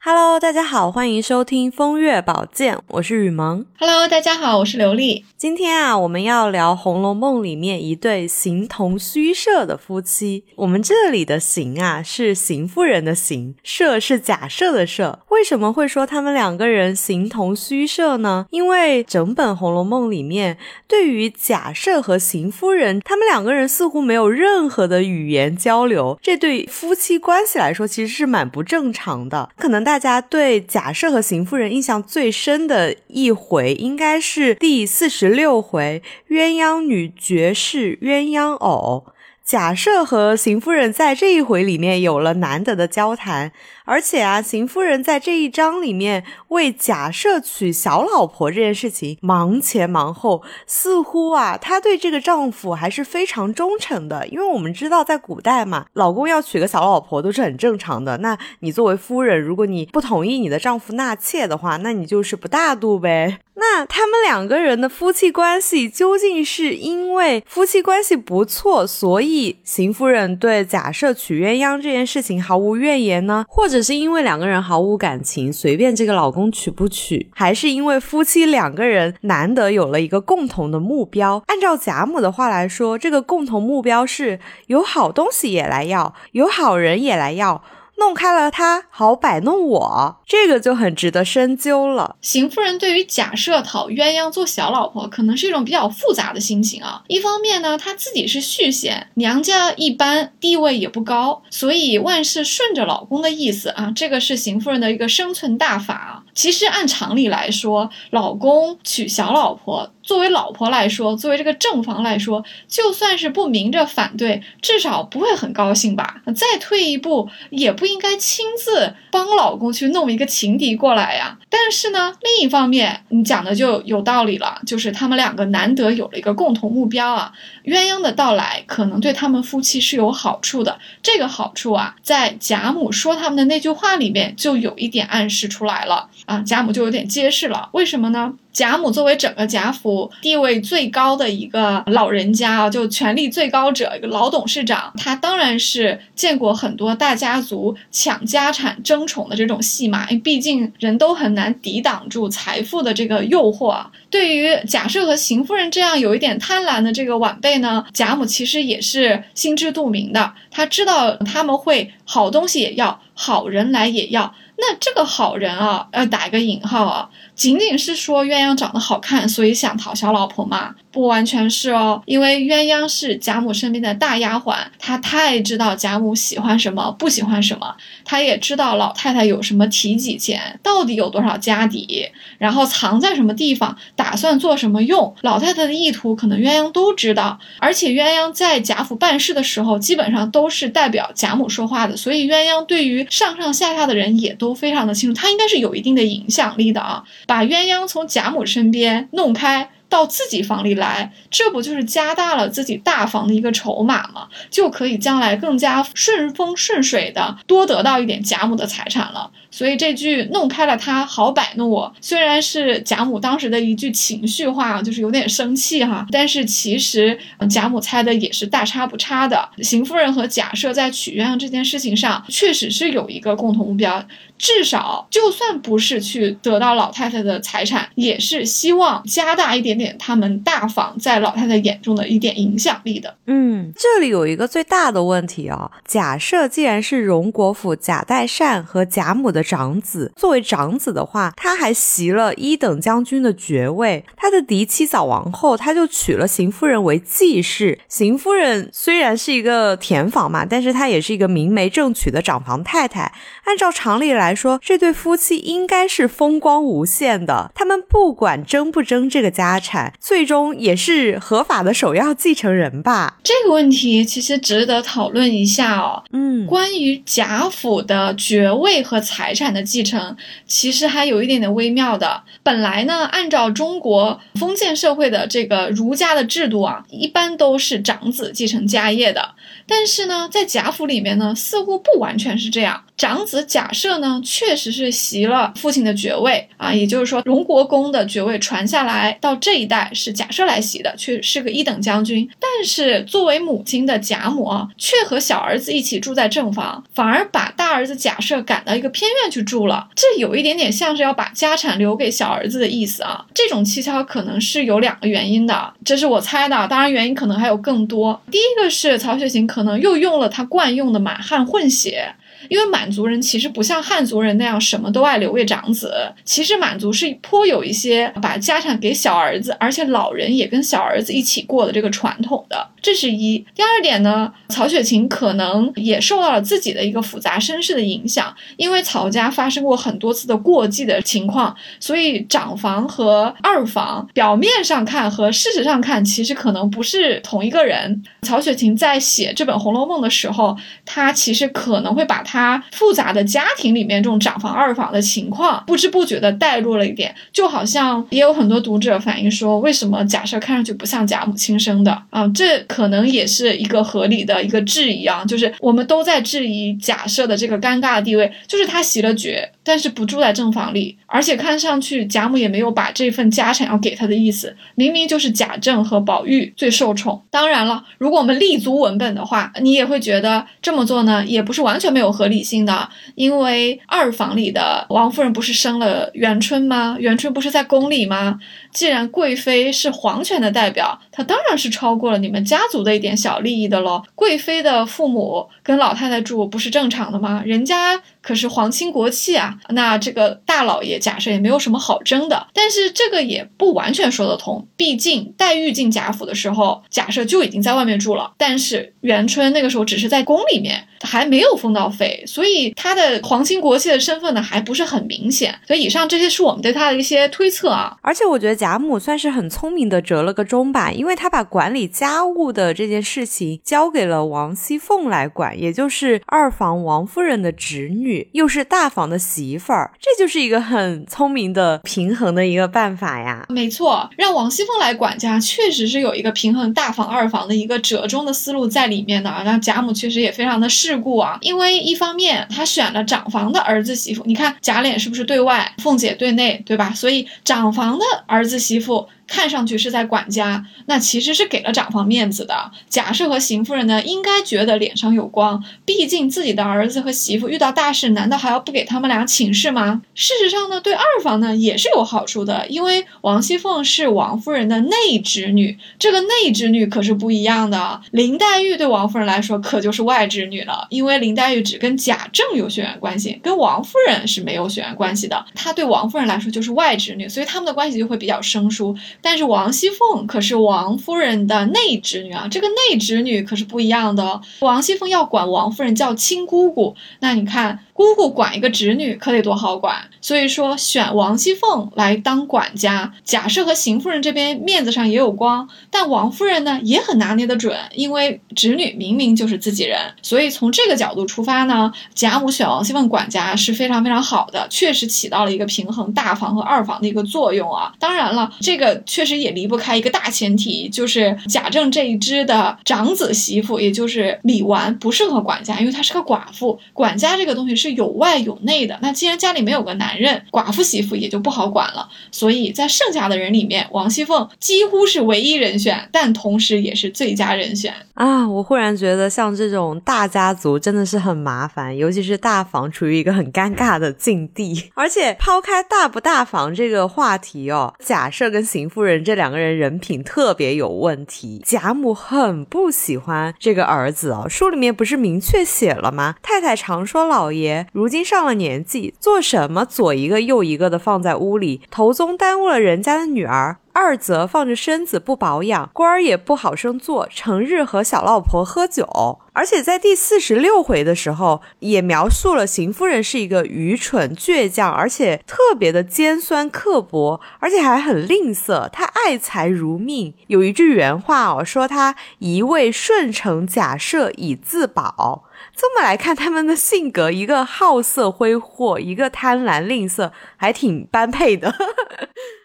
[0.00, 3.66] Hello，大家好，欢迎收听风月宝鉴，我是雨萌。
[3.80, 5.24] Hello，大家好，我是刘丽。
[5.36, 10.44] 今天啊，我们要聊《红楼梦》里面一对形同虚设的夫妻。
[10.54, 15.18] 我们这里的“形”啊，是邢夫人的“邢”，“设”是假设的“设”。
[15.30, 18.46] 为什么会说他们两个人形同虚设呢？
[18.50, 26.16] 因为整本《红楼梦》里面，对于假设和邢夫人，他们两个人似乎没有任何的语言交流。
[26.22, 29.50] 这对夫妻关系来说，其实是蛮不正常的。
[29.56, 29.98] 可能大。
[29.98, 39.06] 家对贾赦和邢夫人印象最深的一回，应该是第四十六回鸳鸯女绝世鸳鸯偶。
[39.48, 43.50] 假设和邢夫人在这一回里面有了难得的交谈，
[43.86, 54.28] 而且啊，邢夫人在这一章里面为假设娶小老婆这件事情忙前忙后，似乎啊，她对这个丈夫还是非常忠诚的。
[54.28, 58.18] 因为我们知道，在古代嘛，老公要娶个小老婆都是很正常的。
[58.18, 63.38] 那你作为夫人，如果你不同意你的丈夫纳妾的话，那你就是不大度呗。
[63.60, 73.44] 那他们两个人的夫妻关系究竟是因为夫妻关系不错，所以邢夫人对假设娶鸳鸯这件事情毫无怨言呢？
[73.48, 77.28] 或者是因为两个人毫无感情，随便这个老公娶不娶？
[77.34, 81.42] 还是因为夫妻两个人难得有了一个共同的目标？
[81.48, 87.62] 按照贾母的话来说，这个共同目标是有好东西也来要，有好人也来要。
[87.98, 92.16] 弄开了他，好摆弄我，这个就很值得深究了。
[92.20, 97.02] 邢夫人对于假设讨鸳鸯做小老婆，可能是一种比较复杂的心情啊。
[97.08, 106.22] 一方面呢，她自己是续弦，娘家一般，地位也不高，所以万事顺着老公的意思啊，这个是邢夫人的一个生存大法啊。
[106.34, 109.90] 其实按常理来说，老公娶小老婆。
[110.08, 116.22] 作为老婆来说，作为这个正房来说，就算是不明着反对，至少不会很高兴吧？
[116.34, 121.36] 再退一步，也不应该亲自帮老公去弄一个情敌过来呀。
[121.50, 127.30] 但是呢，另一方面，你讲的就有道理了，就是他们两个难得有了一个共同目标啊，
[127.66, 130.78] 鸳鸯的到来可能对他们夫妻是有好处的。
[131.02, 138.32] 这个好处啊，在贾母说他们的那句话里面就有一点暗示出来了啊，贾母就有点揭示了，为什么呢？
[138.58, 150.10] 贾母作为整个贾府地位最高的一个老人家啊，就权力最高者，一个老董事长，他当然是见过很多大家族抢家产、争宠的这种戏码。
[150.10, 153.92] 因为毕竟人都很难抵挡住财富的这个诱惑啊。
[154.10, 164.34] 对于贾赦和邢夫人这样有一点贪婪的这个晚辈呢，贾母其实也是心知肚明的，他知道他们会好东西也要，好人来也要。
[164.60, 167.08] 那这个好人啊，要打一个引号啊。
[167.34, 170.74] 仅仅是说鸳鸯长得好看，所以想讨小老婆吗？
[170.90, 187.38] 不完全是哦，因为鸳鸯是贾母身边的大丫鬟，她太知道贾母喜欢什么，不喜欢什么，她也知道老太太有什么体己钱，到底有多少家底，然后藏在什么地方，打算做什么用，老太太的意图可能鸳鸯都知道。
[187.58, 197.04] 而且鸳鸯在贾府办事的时候，基本上都是代表贾母说话的，所以鸳鸯对于上上下下的人也都非常的清楚，她应该是有一定的影响力的啊。
[197.26, 199.68] 把鸳鸯从贾母身边弄开。
[199.88, 204.28] 到自己房里来，这不就是加大了自己大房的一个筹码吗？
[204.50, 209.30] 就可以将来更加顺风顺水的多得到一点贾母的财产了。
[209.50, 217.18] 所以这句弄开了他好摆弄我，虽然是贾母当时的一句情绪化，就是有点生气哈，但是其实
[217.48, 219.48] 贾母猜的也是大差不差的。
[219.62, 224.06] 邢夫人和贾赦在取鸳鸯这件事情上，确实是有一个共同目标。
[224.36, 233.14] 至少，就算不是去得到老太太的财产，也是希望加大一点点他们大房在老太太眼中的一点影响力的。
[233.26, 235.70] 嗯，这里有一个最大的问题啊。
[235.86, 244.04] 假设既然是荣国府贾代善和贾母的长子，作为长子的话，他还袭了一等将军的爵位。
[244.16, 247.78] 他的嫡妻早亡后，他就娶了邢夫人为继室。
[247.88, 253.12] 邢夫人虽然是一个田房嘛，但是她也是一个明媒正娶的长房太太。
[253.44, 254.34] 按照常理来。
[254.38, 257.50] 说，这对夫妻应该是风光无限的。
[257.56, 263.18] 他们不管争不争这个家产，最终也是合法的首要继承人吧？
[263.22, 266.02] 这个问题其实值得讨论一下哦。
[266.12, 270.16] 嗯，关于贾府的爵位和财产的继承，
[270.46, 272.22] 其实还有一点点微妙的。
[272.42, 279.34] 本来呢，按照中国封建社会的这个儒家的制度啊，一般都是长子继承家业的。
[279.66, 282.82] 但是呢，在贾府里面呢，似乎不完全是这样。
[282.96, 292.28] 长子贾赦呢，确实是袭了父亲的爵位啊，也就是说，荣国公的爵位传下来到这一代是贾赦来袭的，却是个一等将军。
[292.38, 303.26] 但是作为母亲的贾母啊，却和小儿子一起住在正房，反而把大儿子贾赦赶到一个偏院去住了，这有一点点像是要把家产留给小儿子的意思啊。
[303.34, 308.22] 这种蹊跷可能是有两个原因的，这是我猜的，当然原因可能还有更多。
[308.30, 312.14] 第一个是曹雪芹可能又用了他惯用的满汉混血。
[312.48, 315.92] 因为满族人其实不像汉族人那样什么都爱留给长子，
[316.24, 323.38] 其实满族是颇有一些把家产给小儿子，而且老人也跟小儿子一起过的这个传统的，这是一。
[323.54, 338.02] 第二点呢，曹雪芹可能也受到了自己的一个复杂身世的影响，因为曹家发生过很多次的过继的情况，所以长房和二房表面上看和事实上看其实可能不是同一个人。
[338.22, 342.37] 曹雪芹在写这本《红楼梦》的时候，他其实可能会把他。
[342.38, 352.28] 他复杂的家庭里面这种长房二房的情况，不知不觉的带入了一点，就好像也有很多读者反映说，为什么假设看上去不像贾母亲生的啊？
[352.28, 367.20] 这可能也是一个合理的一个质疑啊，就是我们都在质疑假设的这个尴尬的地位，就是他袭了爵，但是不住在正房里，而且看上去贾母也没有把这份家产要给他的意思，明明就是贾政和宝玉最受宠。
[367.30, 372.28] 当然了，如果我们立足文本的话，你也会觉得这么做呢，也不是完全没有合。
[372.28, 376.94] 理性的，因为二房里的王夫人不是生了元春吗？
[376.98, 378.38] 元春不是在宫里吗？
[378.70, 384.02] 既然贵妃是皇权的代表，她当然是超过了你们家族的一点小利益的喽。
[384.14, 387.42] 贵妃的父母跟老太太住不是正常的吗？
[387.46, 392.46] 人家可是皇亲国戚啊，那这个大老爷假设也没有什么好争的。
[392.52, 402.22] 但是这个也不完全说得通，毕竟黛玉进贾府的时候，假设就已经在外面住了，但是元春那个时候只是在宫里面，还没有封到妃。
[402.26, 405.58] 所以他的皇亲国戚的身份呢，还不是很明显。
[405.66, 407.96] 所以以上这些是我们对他的一些推测啊。
[408.02, 423.46] 而且我觉得贾母算是很聪明的折了个中吧，因为她把管理家务的这件事情交给了王熙凤来管，也就是二房王夫人的侄女，又是大房的媳妇儿，这就是一个很聪明的平衡的一个办法呀。
[423.48, 429.42] 没错，让王熙凤来管家，确实是有一个平衡大房二房的一个折中的思路在里面的啊。
[429.44, 432.08] 那贾母确实也非常的世故啊，因为一方。
[432.18, 436.90] 面，他选了长房的儿子媳妇，你看贾琏是不是对外，凤姐对内，对吧？
[436.92, 439.06] 所以长房的儿子媳妇。
[439.28, 442.72] 看上去是在管家，那其实是给了长房面子的。
[442.88, 450.00] 贾赦和邢夫人呢，应该觉得脸上有光，毕竟自己的儿子和媳妇遇到大事，难道还要不给他们俩请示吗？
[450.14, 458.00] 事实上呢，对二房呢也是有好处的，因为王熙凤是王夫人的内侄女，这个内侄女可是不一样的。
[458.12, 465.44] 林黛玉对王夫人来说可就是外侄女了，因为林黛玉只跟贾政有血缘关系，跟王夫人是没有血缘关系的。
[465.54, 468.96] 她对王夫人来说就是外侄女，所以他们的关系就会比较生疏。
[469.20, 474.40] 但是王熙凤可是王夫人的内侄女啊，这个内侄女可是不一样的。
[474.60, 477.78] 王熙凤要管王夫人叫亲姑姑，那你看。
[477.98, 483.12] 姑姑管一个侄女可得多好管，所以说选王熙凤来当管家。
[483.24, 497.92] 贾赦和邢夫人这边面子上也有光，但王夫人呢也很拿捏得准，因为侄女明明就是自己人，所以从这个角度出发呢，贾母选王熙凤管家是非常非常好的，确实起到了一个平衡大房和二房的一个作用啊。
[497.98, 507.87] 当然了，这个确实也离不开一个大前提，就是贾政这一支的长子媳妇，也就是李纨不适合管家，因为她是个寡妇，管家这个东西是。
[507.92, 512.08] 有外有内的，那既然家里没有个男人，寡妇媳妇也就不好管了。
[512.30, 518.48] 所以在剩下的人里面，王熙凤几乎是唯一人选，但同时也是最佳人选啊！
[518.48, 524.90] 我忽然觉得，像这种大家族真的是很麻烦，尤其是大房处于一个很尴尬的境地。
[524.94, 531.62] 而且抛开大不大房这个话题哦，贾赦跟邢夫人这两个人人品特别有问题。
[531.64, 536.34] 贾母很不喜欢这个儿子哦，书里面不是明确写了吗？
[536.42, 537.77] 太太常说老爷。
[537.92, 549.38] 如今上了年纪，做什么左一个右一个的放在屋里，头宗耽误了人家的女儿，二则放着身子不保养，官儿也不好生做，成日和小老婆喝酒。
[549.52, 558.88] 而且在第四十六回的时候，也描述了邢夫人是一个愚蠢倔强，而且特别的尖酸刻薄，而且还很吝啬。
[558.90, 565.42] 她爱财如命，有一句原话哦，说她一味顺承假设以自保。
[565.80, 571.72] 这么来看，他们的性格，一个好色挥霍，一个贪婪吝啬，还挺般配的。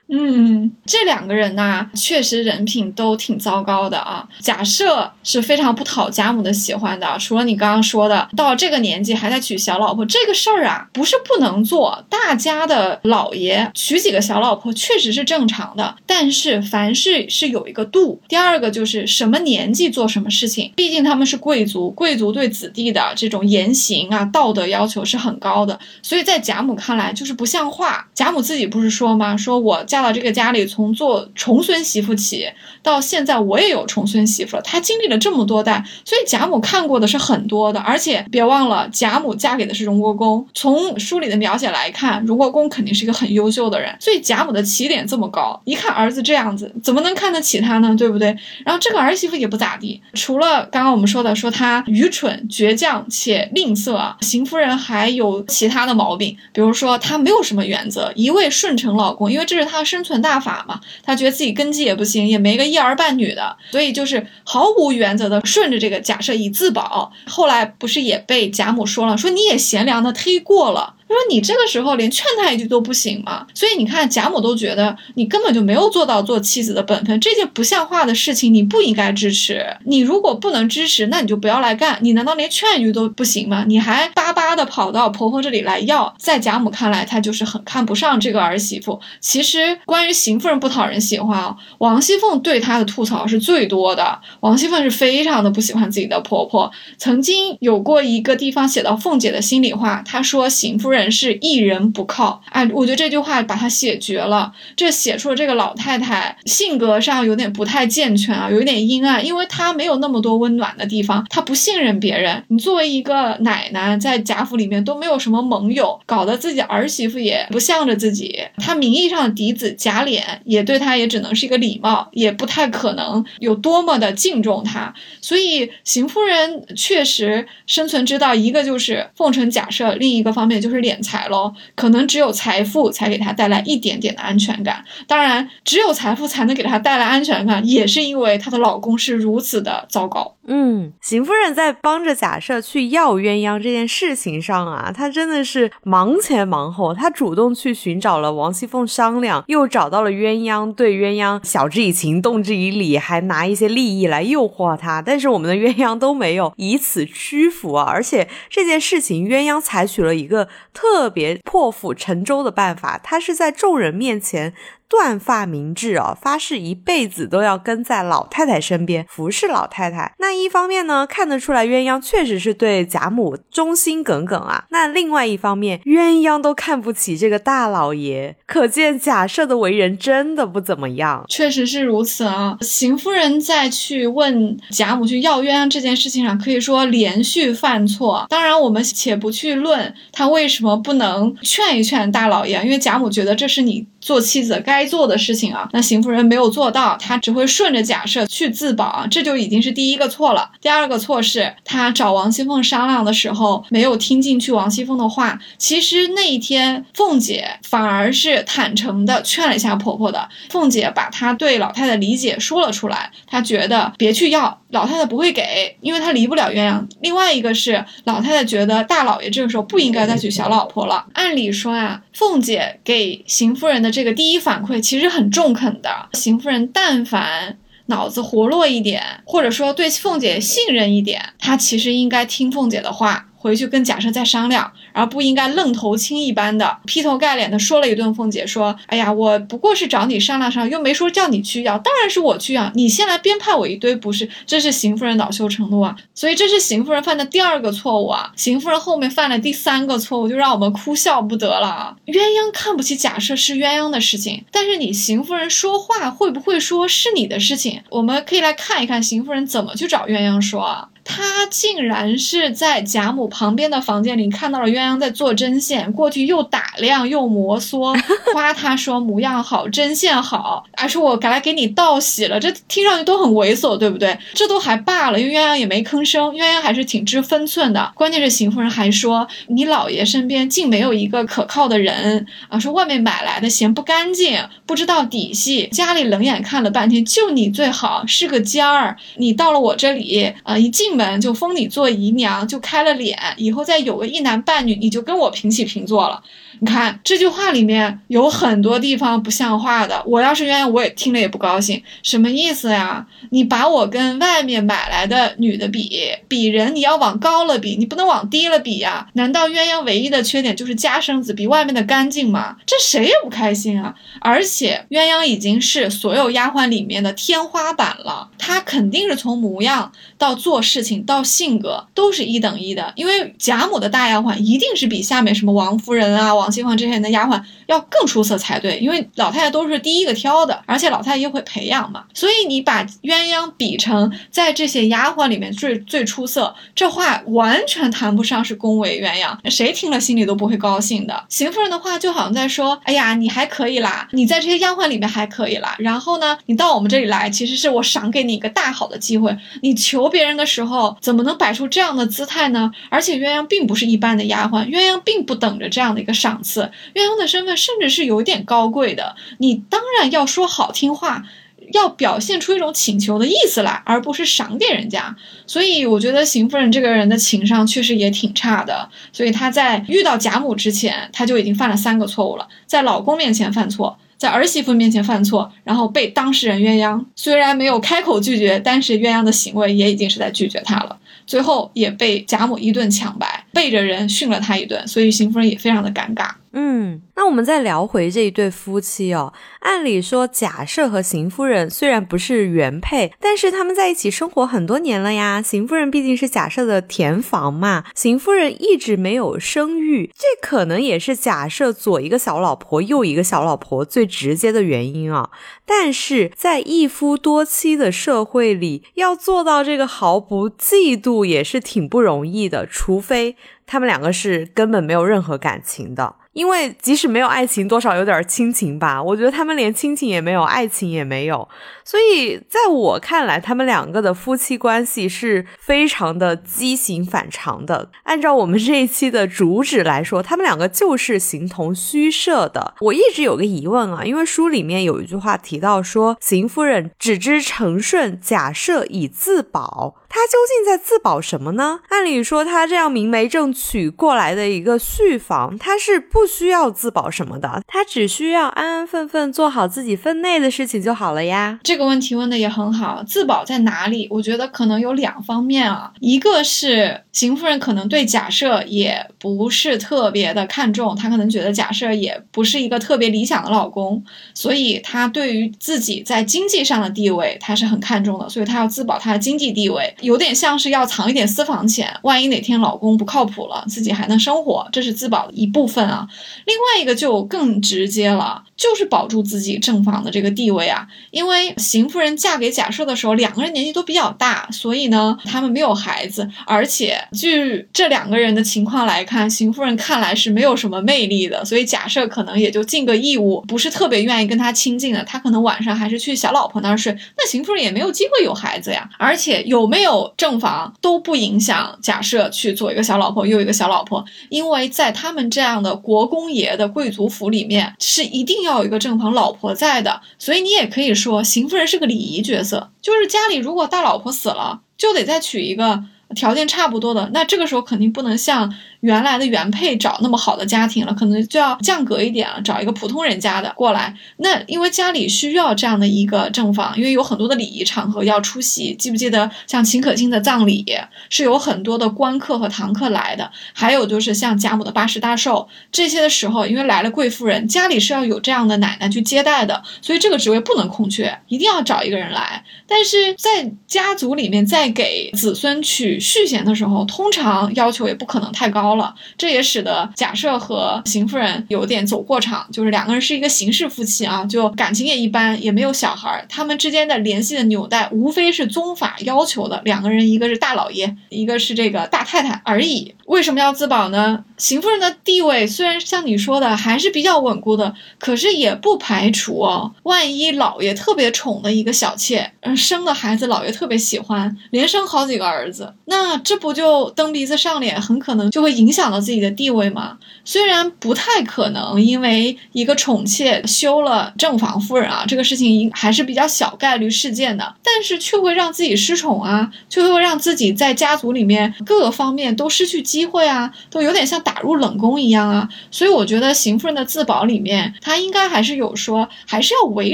[0.10, 4.28] 嗯，这两个人呐，确实人品都挺糟糕的啊。
[4.42, 12.04] 贾赦是非常不讨贾母的喜欢的，除了你刚刚说的，到这个年纪还在娶小老婆这个事儿啊，不是不能做。
[12.10, 18.22] 大家的老爷娶几个小老婆确实是正常的，但是凡事是有一个度。
[18.28, 28.08] 第二个就是什么年纪做什么事情，毕竟他们是贵族，贵族对子弟的这种言行啊、道德要求是很高的，所以在贾母看来就是不像话。
[28.14, 29.36] 贾母自己不是说吗？
[29.36, 29.84] 说我。
[29.94, 32.48] 嫁到这个家里，从做重孙媳妇起，
[32.82, 34.62] 到现在我也有重孙媳妇了。
[34.64, 37.80] 她经历了这么多代，所以贾母看过的是很多的。
[37.80, 40.44] 而且别忘了，贾母嫁给的是荣国公。
[40.56, 43.96] 从书里的描写来看，荣国公肯定是一个很优秀的人。
[44.00, 47.96] 所以贾母的起点这么高，一看儿子这样子，怎么能看得起他呢？
[47.96, 48.36] 对不对？
[48.66, 59.83] 然后这个儿媳妇也不咋地，除了刚刚我们说的，说她愚蠢、倔强且吝啬，邢夫人还有其他的毛病，比如说她没有什么原则，一味顺承老公，因为这是她。
[59.84, 67.12] 生存大法嘛，他觉得自己根基也不行，也没个一儿半女的，所以就是毫无原则的顺着这个假设以自保。
[67.28, 70.96] 后来不是也被贾母说了，说你也贤良的忒过了。
[71.08, 73.46] 说你这个时候连劝他一句都不行吗？
[73.54, 79.66] 所以你看贾母都觉得你根本就没有做到做妻子的本分，这件不像话的事情你不应该支持。
[79.86, 82.00] 你如果不能支持，那你就不要来干。
[82.02, 83.64] 你难道连劝一句都不行吗？
[83.68, 89.00] 你还巴巴的跑到婆婆这里来要，在贾母看来，她就是很看不上这个儿媳妇。
[89.20, 94.20] 其实关于邢夫人不讨人喜欢啊，王熙凤对她的吐槽是最多的。
[94.40, 96.72] 王熙凤是非常的不喜欢自己的婆婆。
[96.98, 100.93] 曾经有过一个地方写到凤姐的心里话，她说邢夫人。
[100.94, 104.54] 人是一人不靠，哎，我觉得这句话把它写绝了。
[104.76, 112.44] 这写出了这个老太太性格上有点不太健全啊，有一点阴暗，因为她没有那么多温暖的地方，她不信任别人。
[112.48, 118.40] 你作为一个奶奶，在贾府里面都没有什么盟友，搞得自己儿媳妇也不向着自己。
[118.58, 124.94] 她名义上的嫡子贾琏也对她也只能是一个礼貌，也不太可能有多么的敬重她。
[125.22, 130.94] 所以邢夫人确实生存之道，一个就是奉承假设，另一个方面就是敛。
[131.04, 134.86] 财喽，可能只有财富才给她带来一点点的安全感。
[135.08, 140.36] 当然，只有财富才能给她带来安全感，也是因为她的老公是如此的糟糕。
[140.46, 146.94] 嗯，邢夫人在帮着贾赦去要鸳鸯这件事情上啊，她真的是忙前忙后。
[146.94, 155.02] 她主动去寻找了王熙凤商量，又找到了鸳鸯，对鸳鸯晓之以情，动之以理，还拿一些利益来诱惑她。
[155.02, 157.86] 但是我们的鸳鸯都没有以此屈服啊！
[157.90, 164.54] 而且这件事情，鸳鸯采取了一个特别破釜沉舟的办法，她是在众人面前。
[164.96, 170.14] 断发明志啊，发誓一辈子都要跟在老太太身边服侍老太太。
[170.20, 174.66] 那一方面呢，看得出来鸳鸯确实是对贾母忠心耿耿啊。
[174.70, 181.26] 那另外一方面，鸳鸯都看不起这个大老爷，可见贾赦的为人真的不怎么样。
[181.28, 182.56] 确实是如此啊。
[182.62, 188.28] 邢夫人在去问贾母去要鸳鸯这件事情上，可以说连续犯错。
[188.30, 193.88] 当然，我们且不去论他为什么不能劝一劝大老爷，因为贾母觉得这是你。
[194.04, 200.52] 做妻子该该做的事情啊，那邢夫人没有做到，她只会顺着假设去自保啊，这就已经是第一个错了。
[200.62, 205.40] 第二个错是她找王熙凤商量的时候没有听进去王熙凤的话。
[205.58, 214.60] 其实那一天凤姐反而是坦诚的劝了一下婆婆的，凤姐把她对老太太理解说了出来，她觉得别去要。
[214.74, 216.84] 老太太不会给，因为她离不了鸳鸯。
[217.00, 221.06] 另外一个是老太太觉得大老爷这个时候不应该再娶小老婆了。
[221.14, 226.10] 按理说啊，凤姐给邢夫人的这个第一反馈对其实很中肯的。
[226.14, 233.30] 邢夫人但凡脑子活络一点，或者说对凤姐信任一点，她其实应该听凤姐的话。
[233.44, 238.14] 回去跟贾赦再商量，而不应该愣头青一般的劈头盖脸的说了一顿。
[238.14, 242.72] 凤姐说：“哎呀，我不过是找你商量商量，又没说叫你去要，当然是我去要。
[242.76, 244.30] 你先来编排我一堆，不是？
[244.46, 245.96] 这是邢夫人恼羞成怒啊！
[246.14, 248.32] 所以这是邢夫人犯的第二个错误啊！
[248.36, 251.98] 邢夫人后面犯了第三个错误，就让我们哭笑不得了。
[252.06, 257.82] 鸳鸯看不起贾赦是鸳鸯的事情，但是你邢夫人说话会不会说是你的事情？
[257.90, 267.94] 我们可以来看一看邢夫人怎么去找鸳鸯说啊。”他竟然是在贾母旁边的房间里看到了鸳鸯在做针线，过去又打量又摩挲，
[268.32, 272.40] 夸他说模样好，针线好，还说我赶来给你道喜了。
[272.40, 274.18] 这听上去都很猥琐，对不对？
[274.34, 277.92] 这都还罢了，因为鸳鸯也没吭声，鸳鸯还是挺知分寸的。
[277.96, 288.96] 关键是邢夫人还说你老爷身边竟没有一个可靠的人啊，说外面买来的嫌不干净，不知道底细，家里冷眼看了半天，就你最好是个尖儿。
[289.18, 290.93] 你到了我这里啊，一进。
[290.96, 296.24] 门就封你做姨娘，就开了脸，以后再有个一男半女，你就跟我平起平坐了。
[296.64, 301.84] 你看这句话里面有很多地方不像话的，我要是鸳鸯，我也听了也不高兴。
[302.04, 303.06] 什么意思呀？
[303.32, 305.92] 你把我跟外面买来的女的比
[306.30, 309.06] 比人，你要往高了比，你不能往低了比呀？
[309.12, 312.56] 难道鸳鸯唯一的缺点就是家生子比外面的干净吗？
[312.66, 313.94] 这谁也不开心啊！
[314.22, 326.53] 而且鸳鸯已经是所有丫鬟里面的天花板了，她肯定是从模样到做事情到性格都是一等一的，因为贾母的大丫鬟一定是比下面什么王夫人啊、王。
[326.54, 327.42] 喜欢这些人的丫鬟
[327.74, 341.26] 要更出色才对，因为老太太都是第一个挑的，而且老太太又会培养嘛，所以你把鸳鸯比成在这些丫鬟里面最最出色，这话完全谈不上是恭维鸳鸯，谁听了心里都不会高兴的。
[341.30, 352.72] 邢夫人的话就好像在说，哎呀，你还可以啦，你在这些丫鬟里面还可以啦，然后呢，你到我们这里来，其实是我赏给你一个大好的机会，你求别人的时候怎么能摆出这样的姿态呢？
[352.90, 356.40] 而且鸳鸯并不是一般的丫鬟，鸳鸯并不等着这样的一个赏。
[356.44, 361.24] 赐鸳鸯的身份甚至是有点高贵的，你当然要说好听话，
[361.72, 365.16] 要表现出一种请求的意思来，而不是赏给人家。
[365.48, 368.90] 所以我觉得邢夫人这个人的情商确实也挺差的。
[369.14, 380.98] 所以她在遇到贾母之前，她就已经犯了三个错误了：在老公面前犯错，在儿媳妇面前犯错，然后被当事人鸳鸯虽然没有开口拒绝，但是鸳鸯的行为也已经是在拒绝她了。
[381.26, 386.30] 最后也被贾母一顿抢白，背着人训了他一顿，所以邢夫人也非常的尴尬。
[386.52, 389.34] 嗯，那我们再聊回这一对夫妻哦。
[389.60, 395.42] 按理说，贾赦和邢夫人虽然不是原配，但是他们在一起生活很多年了呀。
[395.42, 405.30] 邢夫人毕竟是贾赦的田房嘛，邢夫人一直没有生育，这可能也是贾赦左一个小老婆右一个小老婆最直接的原因啊。
[405.66, 416.16] 但是在一夫多妻的社会里，要做到这个毫不嫉妒也是挺不容易的，除非他们两个是根本没有任何感情的。
[416.34, 419.04] 因为即使是没有爱情，多少有点亲情吧。
[419.04, 421.46] 我觉得他们连亲情也没有，爱情也没有。
[421.84, 427.90] 所以在我看来，他们两个的夫妻关系是非常的畸形反常的。
[428.04, 432.76] 按照我们这一期的主旨来说，他们两个就是形同虚设的。
[432.80, 439.96] 我一直有个疑问啊，因为书里面有一句话提到说，邢夫人只知承顺假设以自保。
[440.16, 441.80] 他究竟在自保什么呢？
[441.90, 451.60] 按理说，他这样明媒正娶过来的一个续房，他是不需要自保什么的，他只需要安安分分做好自己分内的事情就好了呀。
[451.64, 454.08] 这个问题问的也很好，自保在哪里？
[454.12, 464.04] 我觉得可能有两方面啊，一个是邢夫人可能对假设也不是特别的看重，她可能觉得假设也不是一个特别理想的老公，
[464.36, 469.92] 所以她对于自己在经济上的地位，她是很看重的，所以她要自保她的经济地位。
[470.04, 476.08] 有点像是要藏一点私房钱，万一哪天老公不靠谱了，自己还能生活，这是自保的一部分啊。
[476.46, 480.86] 另外一个就更直接了，就是保住自己正房的这个地位啊。
[481.12, 495.02] 因为邢夫人嫁给贾赦的时候，两个人年纪都比较大，所以呢，他们没有孩子，而且据这两个人的情况来看，邢夫人看来是没有什么魅力的，所以贾赦可能也就尽个义务，不是特别愿意跟他亲近的。
[495.06, 498.90] 他可能晚上还是去小老婆那儿睡，那邢夫人也没有机会有孩子呀。
[498.98, 499.93] 而且有没有？
[500.18, 510.02] 正房都不影响假设去做一个小老婆，又一个小老婆，因为在他们这样的国公爷的贵族府里面，是一定要有一个正房老婆在的。
[510.18, 515.84] 所以你也可以说，邢夫人是个礼仪角色，就是家里如果大老婆死了，就得再娶一个
[516.16, 517.10] 条件差不多的。
[517.14, 518.54] 那这个时候肯定不能像。
[518.84, 523.96] 原来的原配找那么好的家庭了，可能就要降格一点了，找一个普通人家的过来。
[524.18, 528.76] 那因为家里需要这样的一个正房，因为有很多的礼仪场合要出席。
[528.76, 530.66] 记不记得像秦可卿的葬礼
[531.10, 533.32] 是有很多的官客和堂客来的？
[533.54, 542.44] 还有就是像贾母的八十大寿这些的时候，因为来了贵夫人，家里是要有这样的奶奶去接待的，所以这个职位不能空缺，一定要找一个人来。
[542.68, 548.73] 但是在家族里面，在给子孙娶续弦的时候，通常要求也不可能太高。
[548.76, 562.94] 了，这也使得贾赦和邢夫人有点走过场，就是两个人是一个形式夫妻啊，就感情也一般，也没有小孩，他们之间的联系的纽带无非是宗法要求的，两个人一个是大老爷，一个是这个大太太而已。
[563.06, 564.24] 为什么要自保呢？
[564.38, 578.63] 邢夫人的地位虽然像你说的还是比较稳固的，可是也不排除哦，万一老爷特别宠的一个小妾，嗯，生的孩子老爷特别喜欢，连生好几个儿子，那这不就蹬鼻子上脸，很可能就会引。
[578.64, 579.98] 影响到自己的地位吗？
[580.24, 595.50] 虽然不太可能，因为一个宠妾休了正房夫人啊，这个事情还是比较小概率事件的，但是却会让自己失宠啊，却会让自己在家族里面各个方面都失去机会啊，都有点像打入冷宫一样啊。
[595.70, 599.94] 所以我觉得邢夫人的自保里面，她应该还是有说，还是要维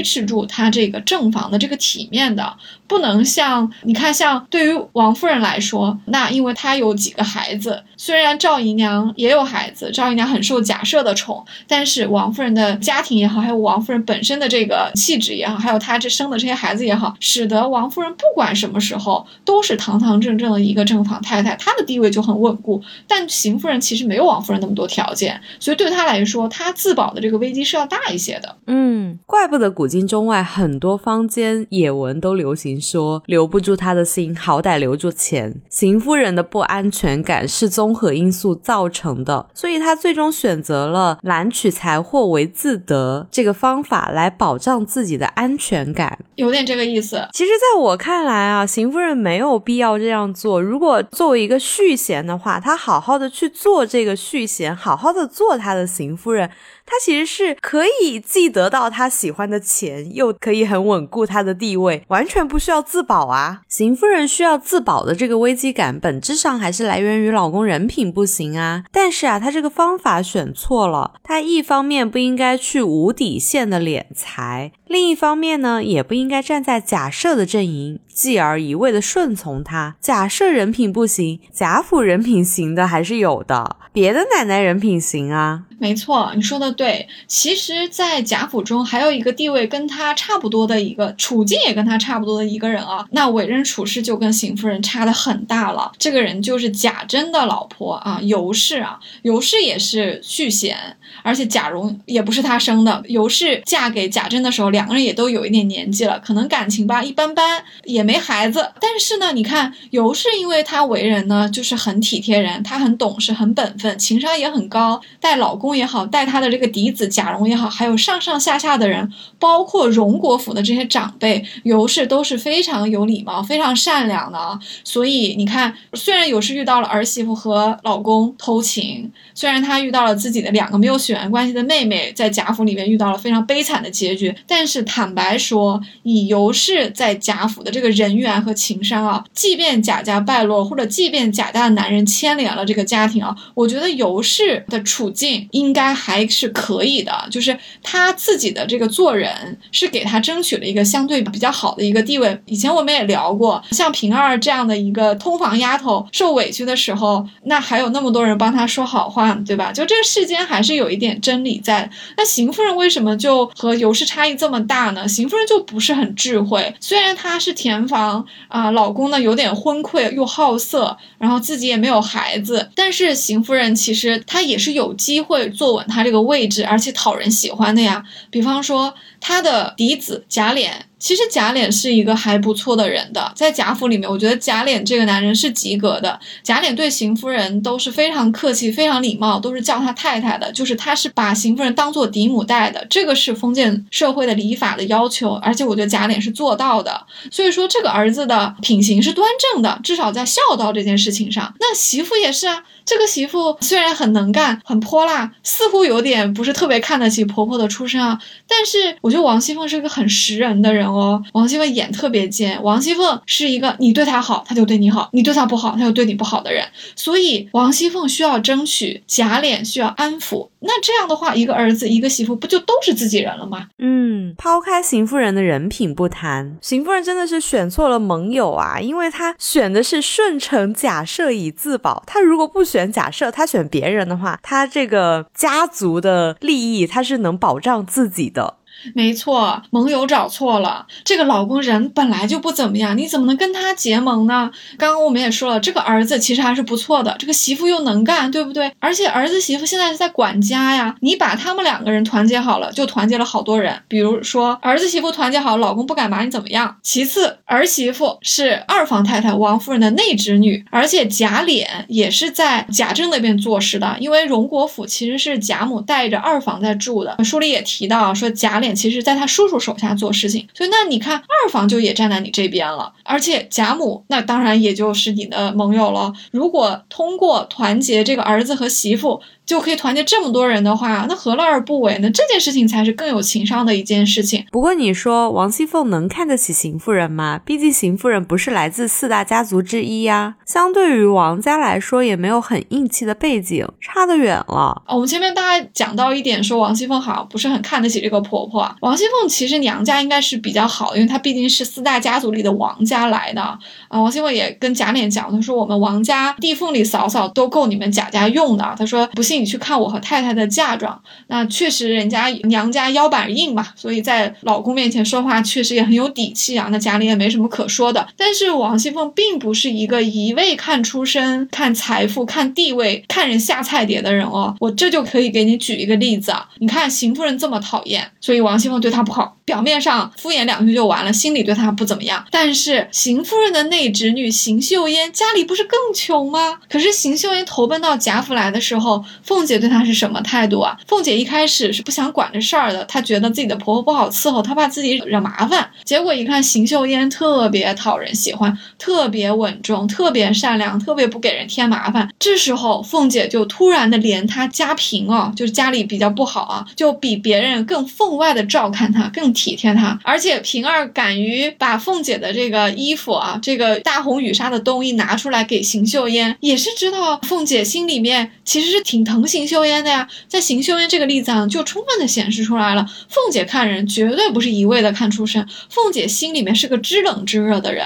[0.00, 2.56] 持住她这个正房的这个体面的。
[2.90, 22.82] 不能像你看，像对于王夫人来说，那因为她有几个孩子，虽然赵姨娘也有孩子，赵姨娘很受贾赦的宠，但是王夫人的家庭也好，还有王夫人本身的这个气质也好，还有她这生的这些孩子也好，使得王夫人不管什么时候都是堂堂正正的一个正房太太，她的地位就很稳固。
[23.06, 28.56] 但邢夫人其实没有王夫人那么多条件，所以对她来说，她自保的这个危机是要大一些的。
[28.66, 32.79] 嗯，怪不得古今中外很多坊间野闻都流行。
[32.80, 35.60] 说留不住他的心，好歹留住钱。
[35.68, 47.28] 邢夫人的不安全感是综合因素造成的，所以她最终选择了揽取财货为自得这个方法来保障自己的安全感，有点这个意思。
[47.32, 50.60] 其实，在我看来啊，邢夫人没有必要这样做。
[50.60, 56.50] 如果作为一个续弦的话，她好好的去做这个续弦，好好的做她的邢夫人。
[56.90, 63.60] 他其实是可以既得到他喜欢的钱，又可以很稳固他的地位，完全不需要自保啊。
[63.68, 68.82] 邢夫人需要自保的这个危机感，本质上还是来源于老公人品不行啊。
[68.90, 71.12] 但是啊，她这个方法选错了。
[71.22, 79.96] 她一方面不应该去无底线的敛财，另一方面呢，也不应该站在假设的阵营，继而一味的顺从他。
[79.98, 85.62] 假设人品不行，贾府人品行的还是有的，别的奶奶人品行啊。
[85.78, 87.08] 没错，你说的对。
[87.26, 95.90] 其实，在贾府中还有一个地位跟他差不多的一个处境也跟他差不多的一个人啊，那为人处事就跟邢夫人差的很大了。
[95.96, 99.00] 这个人就是贾珍的老婆啊，尤氏啊。
[99.22, 100.76] 尤氏也是续弦，
[101.22, 103.02] 而且贾蓉也不是她生的。
[103.08, 108.70] 尤氏嫁给贾珍的时候，两个人也都有一点年纪了，可能感情吧一般般，也没没孩子。
[108.80, 115.70] 但是呢，你看尤氏，因为她为人呢就是很体贴人，她很懂事，很本分，情商也很高，待老公。
[115.70, 124.58] 也好，带她的这个嫡子贾蓉也好，还有上上下下的人，包括荣国府的这些长辈，尤氏都是非常有礼貌、非常善良的啊。
[124.82, 145.48] 所以你看，虽然尤氏遇到了儿媳妇和老公偷情，虽然她遇到了自己的两个没有血缘关系的妹妹，在贾府里面遇到了非常悲惨的结局，但是坦白说，以尤氏在贾府的这个人缘和情商啊，即便贾家败落，或者即便贾家的男人牵连了这个家庭啊，我觉得尤氏的处境。
[145.50, 152.40] 应该还是可以的，就是他自己的这个做人是给他争取了一个相对比较好的一个地位。
[152.46, 159.72] 以前我们也聊过，像平儿这样的一个通房丫头受委屈的时候，那还有那么多人帮她说好话，对吧？
[159.72, 161.90] 就这个世间还是有一点真理在。
[162.16, 165.06] 那邢夫人为什么就和尤氏差异这么大呢？
[165.06, 175.50] 邢夫人就不是很智慧，虽然她是田房啊，老公呢有点昏聩又好色，然后自己也没有孩子，但是邢夫人其实她也是有机会。
[175.50, 178.02] 坐稳她这个位置，而且讨人喜欢的呀。
[178.30, 180.70] 比方说，他的嫡子贾琏。
[180.98, 186.20] 其实贾琏是一个还不错的人的，在贾府里面，我觉得贾琏这个男人是及格的。
[186.42, 197.06] 贾琏对邢夫人都是非常客气、非常礼貌，都是叫他太太的，就是他是把邢夫人当做嫡母带的，这个是封建社会的礼法的要求，而且我觉得贾琏是做到的。
[197.30, 201.54] 所以说，这个儿子的品行是端正的，至少在孝道这件事情上。
[201.60, 210.86] 那媳妇也是啊，这个媳妇虽然很能干、很泼辣，似乎有点不是特别看得起婆婆的出身啊，但是我觉得王熙凤是一个很识人的人。
[210.86, 212.62] 哦，王熙凤眼特别尖。
[212.62, 216.64] 王熙凤是一个你对她好，她就对你好；你对她不好，她就对你不好的人。
[216.94, 220.48] 所以王熙凤需要争取，贾琏需要安抚。
[220.60, 223.66] 那这样的话，一个儿子一个媳妇不就都是自己人了吗？
[223.78, 228.78] 嗯，抛开邢夫人的人品不谈，邢夫人真的是选错了盟友啊！
[228.78, 232.04] 因为她选的是顺承贾赦以自保。
[232.06, 238.58] 她如果不选贾赦，她选别人的话，她这个家族的利益，她是能保障自己的。
[238.94, 240.86] 没错，盟友找错了。
[241.04, 244.50] 这个老公人本来就不怎么样，你怎么能跟他结盟呢？
[244.78, 248.72] 刚刚我们也说了，这个儿子其实还是不错的，这个媳妇又能干，对不对？
[248.78, 253.82] 而且儿子媳妇现在是在管家呀，你把他们两个人团结好了，就团结了好多人。
[253.88, 256.76] 比如说儿子媳妇团结好，老公不敢把你怎么样。
[256.82, 267.22] 其次，儿媳妇是二房太太王夫人的内侄女，而且贾琏也是在贾政那边做事的，因为荣国府其实是贾母带着二房在住的。
[267.22, 268.69] 书里也提到说贾琏。
[268.74, 276.12] 其实在他叔叔手下做事情，所以那你看二房就也站在你这边了，而且贾母那当然也就是你的盟友了。
[276.30, 279.20] 如果通过团结这个儿子和媳妇。
[279.50, 282.08] 就可以团结这么多人的话，那何乐而不为呢？
[282.08, 284.46] 这件事情才是更有情商的一件事情。
[284.52, 287.40] 不过你说王熙凤能看得起邢夫人吗？
[287.44, 294.82] 毕竟邢夫人不是来自四大家族之一呀，相对于王家来说，也没有很硬气的背景，差得远了。
[294.86, 298.72] 我们前面大家讲到一点，说王熙凤好像不是很看得起这个婆婆。
[298.82, 303.58] 王熙凤其实娘家应该是比较好，因为她毕竟是四大家族里的王家来的啊。
[303.88, 308.76] 王熙凤也跟贾琏讲，她说我们王家地缝里扫扫都够你们贾家用的。
[308.78, 309.39] 她说不信。
[309.40, 316.68] 你去看我和太太的嫁妆，那确实人家娘家腰板硬嘛，所以在老公面前说话确实也很有底气啊。
[316.70, 318.06] 那家里也没什么可说的。
[318.16, 324.54] 但是王熙凤并不是一个一味看出身、看财富、看地位、看人下菜碟的人哦。
[324.60, 326.46] 我这就可以给你举一个例子啊。
[326.58, 332.24] 你看邢夫人这么讨厌，所以王熙凤对她不好，表面上敷衍两句就完了，心里对她不怎么样。
[332.30, 336.58] 但是邢夫人的内侄女邢岫烟家里不是更穷吗？
[336.68, 339.02] 可是邢岫烟投奔到贾府来的时候。
[339.30, 340.76] 凤姐对她是什么态度啊？
[340.88, 345.70] 凤姐一开始是不想管这事儿的，她觉得自己的婆婆不好伺候，她怕自己惹麻烦。
[345.84, 352.10] 结果一看邢岫烟特别讨人喜欢，特别稳重，特别善良，特别不给人添麻烦。
[352.18, 359.96] 这时候凤姐就突然的怜她家贫哦， 就是家里比较不好啊，就比别人更分外的照看她，更体贴她。
[360.02, 369.26] 而且平儿敢于把凤姐的这个衣服啊，这个大红羽纱的冬衣拿出来给邢岫烟，也是知道凤姐心里面其实是挺疼。
[369.26, 372.86] 邢岫烟的呀，在邢岫烟这个例子上就充分的显示出来了。
[373.08, 377.84] 凤姐看人绝对不是一味的看出身，凤姐心里面是个知冷知热的人。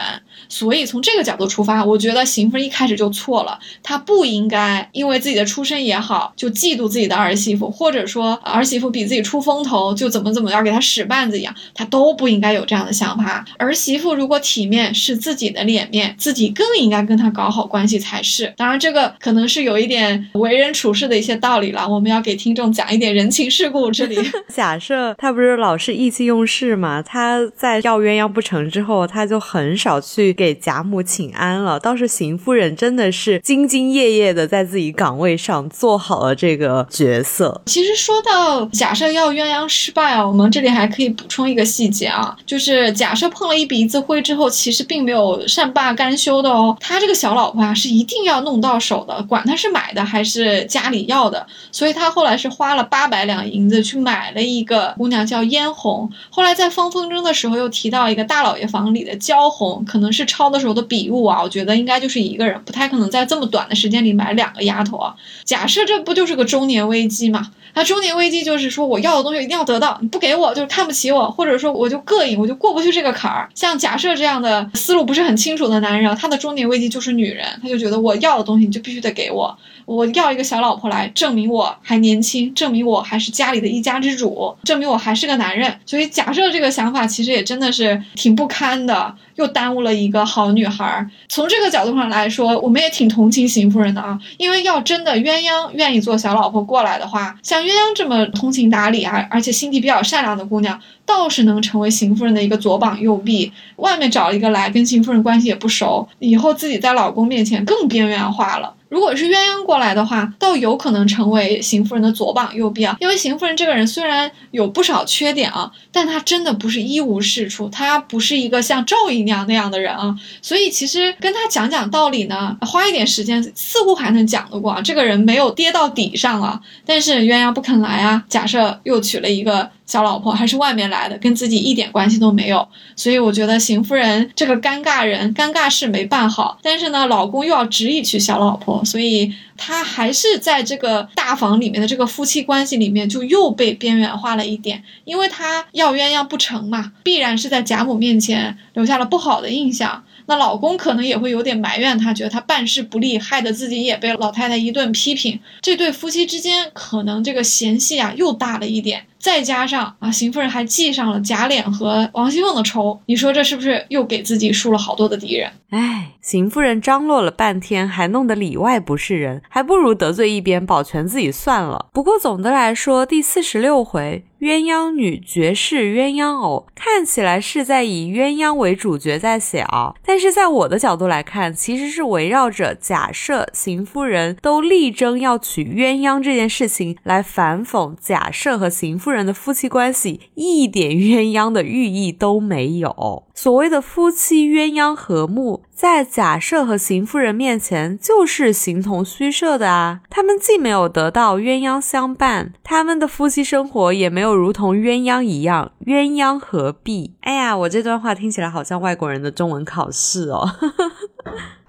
[0.49, 3.59] 所以从这个角度出发，我觉得邢夫人一开始就错了。
[3.83, 13.45] 她不应该因为自己的出身也好，就嫉妒自己的儿媳妇，或者说儿媳妇比自己出风头，就怎么怎么样给她使绊子一样，她都不应该有这样的想法。
[13.59, 18.53] 儿媳妇如果体面是自己的脸面，自己更应该跟她搞好关系才是。
[18.57, 21.89] 当然，这个可能是有一点为人处事的一些道理了。
[21.89, 23.91] 我们要给听众讲一点人情世故。
[23.91, 24.19] 这 里
[24.53, 27.01] 假设她不是老是意气用事嘛？
[27.03, 30.34] 她在要鸳鸯不成之后，她就很少去。
[30.35, 37.63] 给贾母请安了，倒是邢夫人真的是兢兢业业的在自己岗位上做好了这个角色。
[37.67, 46.77] 其实说到假设要鸳鸯失败啊，我们这里还可以补充一个细节啊，就是假设碰了一鼻子灰之后，其实并没有善罢甘休的哦。
[46.81, 51.47] 他这个小老婆啊，是一定要弄到手的，管他是买的还是家里要的。
[51.71, 56.11] 所以他后来是花了八百两银子去买了一个姑娘叫嫣红。
[56.31, 60.24] 后来在放风筝的时候又提到一个大老爷房里的娇红，可能是。
[60.25, 65.15] 抄的时候的笔误啊，我觉得应该就是一个人，不太可能在这么短的时间里买两个丫头啊。
[65.45, 67.51] 假设这不就是个中年危机嘛？
[67.77, 73.49] 那中年危机就是说我要的东西一定要得到，你不给我就是看不起我，或者说我就膈应，我就过不去这个坎儿。
[73.55, 79.59] 像假设这样的思路不是很清楚的男人，他的中年危机就是女人，他就觉得我要的东西你就必须得给我。
[79.85, 85.73] 我要一个小老婆来证明我还年轻，证明我还是家里的一家之主，证明我还是个男人。
[85.85, 91.07] 所以假设这个想法其实也真的是挺不堪的，又耽误了一个好女孩。
[91.29, 103.53] 从这个角度上来说，我们也挺同情邢夫人的啊，因为要真的鸳鸯愿意做小老婆过来的话，像鸳鸯这么通情达理啊，而且心地比较善良的姑娘，倒是能成为邢夫人的一个左膀右臂。
[103.77, 108.75] 外面找一个来跟邢夫人关系也不熟，以后自己在老公面前更边缘化了。
[108.95, 112.97] 如果是鸳鸯过来的话，倒有可能成为邢夫人的左膀右臂啊。
[113.01, 120.15] 因为邢夫人这个人虽然有不少缺点啊，但她真的不是一无是处，她不是一个像赵姨娘那样的人啊。
[120.41, 124.81] 所以其实跟她讲讲道理呢，花一点时间似乎还能讲得过啊。
[124.81, 128.23] 这个人没有跌到底上啊，但是鸳鸯不肯来啊。
[128.29, 129.69] 假设又娶了一个。
[129.87, 132.67] 小老婆还是外面来的，跟自己一点关系都没有，
[132.97, 136.59] 所以我觉得邢夫人这个尴尬人，尴尬事没办好。
[136.63, 150.05] 但是呢，老公又要执意娶小老婆，所以她还是在这个大房里面的这个夫妻关系里面就又被边缘化了一点，因为她要鸳鸯不成嘛，必然是在贾母面前留下了不好的印象。
[150.27, 155.39] 那老公可能也会有点埋怨她，觉得她办事不力，害得自己也被老太太一顿批评。
[155.61, 159.05] 这对夫妻之间可能这个嫌隙啊又大了一点。
[159.25, 165.51] 再加上啊，邢夫人还记上了贾琏和王熙凤的仇，你说这是不是又给自己树了好多的敌人？
[165.71, 171.87] 哎，邢夫人张罗了半天，还弄得里外不是人，还不如得罪一边，保全自己算了。
[171.95, 174.27] 不过总的来说，第四十六回。
[174.41, 193.25] 鸳鸯女绝世鸳鸯偶，看起来是在以鸳鸯为主角在写啊，但是在我的角度来看，其实是围绕着假设邢夫人都力争要娶鸳鸯这件事情来反讽假设和邢夫人人的夫妻关系一点鸳鸯的寓意都没有。
[193.35, 200.01] 所谓的夫妻鸳鸯和睦，在假设和邢夫人面前就是形同虚设的啊！
[200.11, 207.15] 他们既没有得到鸳鸯相伴，他们的夫妻生活也没有如同鸳鸯一样鸳鸯合璧。
[207.23, 210.49] 哎呀，我这段话听起来好像外国人的中文考试哦。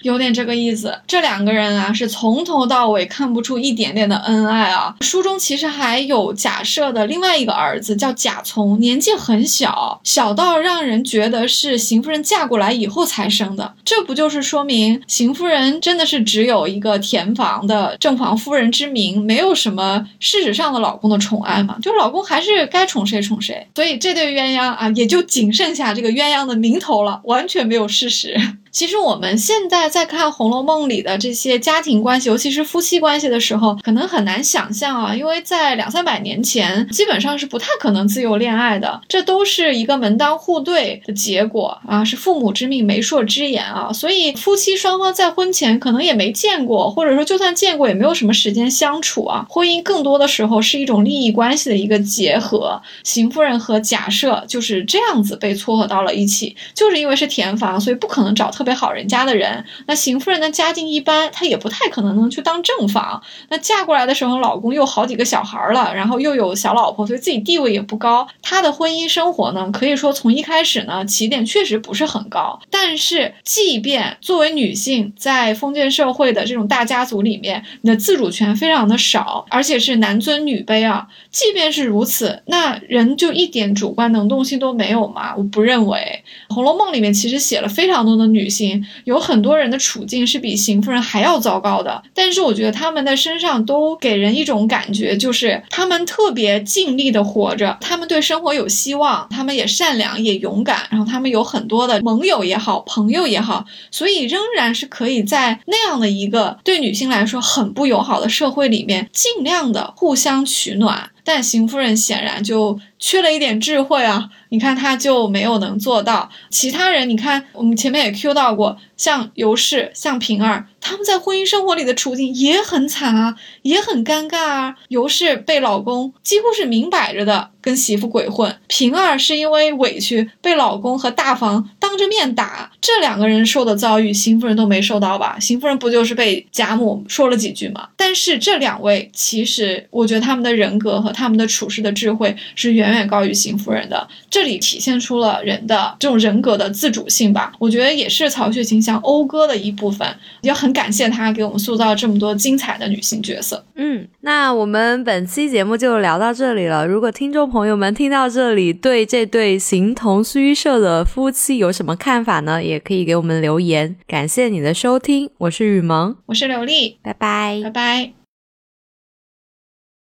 [0.01, 4.95] 有点这个意思，这两个人啊是从头到尾看不出一点点的恩爱啊。
[5.01, 13.73] 书中其实还有贾赦的另外一个儿子叫贾从，年纪很小，小到让人觉得是邢夫人嫁过来以后才生的。
[13.83, 21.77] 这不就是说明邢夫人真的是只有一个田房的正房夫人之名，没有什么事实上的老公的宠爱嘛？
[21.81, 23.67] 就老公还是该宠谁宠谁。
[23.75, 28.39] 所以这对鸳鸯啊，也就仅剩下这个鸳鸯的名头了，完全没有事实。
[28.71, 49.45] 其实我们现在在看《红楼梦》里的这些家庭关系，尤其是夫妻关系的时候，可能很难想象啊，因为在两三百年前，基本上是不太可能自由恋爱的，这都是一个门当户对的结果啊，是父母之命、媒妁之言啊，所以夫妻双方在婚前可能也没见过，或者说就算见过，也没有什么时间相处啊。
[49.49, 52.81] 婚姻更多的时候是一种利益关系的一个结合。
[53.05, 58.65] 邢夫人和贾赦就是这样子被撮合到了一起，就是因为是田房，所以不可能找特。
[58.65, 63.21] 特别好人家的人，那邢夫人的家境一般，她也不太可能能去当正房。
[63.49, 68.27] 那嫁过来的时候，老公又好几个小孩了，然后又有小老婆，所以自己地位也不高。
[68.41, 72.59] 她的婚姻生活呢，可以说从一开始呢，起点确实不是很高。
[72.69, 81.07] 但是，即便作为女性，在封建社会的这种大家族里面，你的自主权非常的少，而且是男尊女卑啊。
[81.31, 85.35] 即便是如此，那人就一点主观能动性都没有吗？
[85.35, 88.85] 我不认为，《红楼梦》里面其实写了非常多的女性。
[89.03, 111.09] 有很多人人的处境是比邢夫人还要糟糕的，但是我觉得他们的身上都给人一种感觉，就是他们特别尽力的活着，他们对生活有希望，他们也善良也勇敢，然后他们有很多的盟友也好，朋友也好，所以仍然是可以在那样的一个对女性来说很不友好的社会里面，尽量的互相取暖。
[111.25, 114.29] 但邢夫人显然就缺了一点智慧啊！
[114.49, 116.29] 你看，她就没有能做到。
[116.49, 120.67] 其他人，你看，我们前面也 Q 到过，像尤氏、像平儿。
[120.87, 124.75] 他们在婚姻生活里的处境也很惨啊，也很尴尬啊。
[124.89, 132.71] 尤氏被老公几乎是明摆着的跟媳妇鬼混，平儿是因为委屈被老公和大房当着面打。
[132.79, 135.39] 这两个人受的遭遇，邢夫人都没受到吧？
[135.39, 137.89] 邢夫人不就是被贾母说了几句吗？
[137.97, 144.07] 但是这两位，其实我觉得他们的人格和他们的处事的智慧是远远高于邢夫人的。
[144.29, 147.51] 这里体现出了人的这种人格的自主性吧？
[147.57, 150.74] 我觉得也是曹雪芹想讴歌的一部分，也很。
[150.75, 153.65] 感谢她给我们塑造这么多精彩的女性角色。
[153.75, 156.85] 嗯，那我们本期节目就聊到这里了。
[156.85, 162.63] 如果听众朋友们听到这里，对这对形同虚设的夫妻有什么看法呢？
[162.63, 163.95] 也可以给我们留言。
[164.05, 168.24] 感谢你的收听，我是雨萌，我是刘丽，拜拜，拜拜。